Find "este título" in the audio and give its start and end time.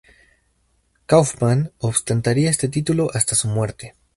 2.49-3.11